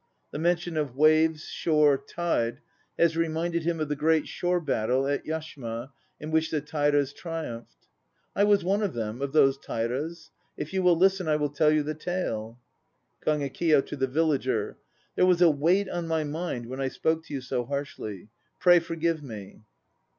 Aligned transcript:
The 0.31 0.39
mention 0.39 0.77
of 0.77 0.95
"waves" 0.95 1.45
"shore" 1.47 1.95
"tide" 1.95 2.59
has 2.97 3.15
re 3.15 3.27
minded 3.27 3.61
him 3.61 3.79
of 3.79 3.87
the 3.87 3.95
great 3.95 4.27
shore 4.27 4.59
battle 4.59 5.05
at 5.05 5.25
Yashima 5.25 5.91
in 6.19 6.31
which 6.31 6.49
the 6.49 6.59
Tairas 6.59 7.13
triumphed.) 7.13 7.75
"I 8.35 8.43
was 8.45 8.63
one 8.63 8.81
of 8.81 8.95
them, 8.95 9.21
of 9.21 9.31
those 9.31 9.59
Tairas. 9.59 10.31
If 10.57 10.73
you 10.73 10.81
will 10.81 10.97
listen, 10.97 11.27
I 11.27 11.35
will 11.35 11.51
tell 11.51 11.69
the 11.83 11.93
tale..." 11.93 12.57
iGEKIYO 13.27 13.85
(to 13.85 13.95
the 13.95 14.07
VILLAGER;. 14.07 14.77
There 15.15 15.25
was 15.27 15.39
a 15.39 15.51
weight 15.51 15.87
on 15.87 16.07
my 16.07 16.23
mind 16.23 16.65
when 16.65 16.81
I 16.81 16.87
spoke 16.87 17.23
to 17.25 17.33
you 17.35 17.39
so 17.41 17.63
harshly. 17.65 18.29
ray 18.65 18.79
forgive 18.79 19.21
me. 19.21 19.61